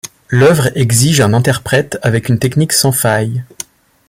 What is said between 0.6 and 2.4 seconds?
exige un interprète avec une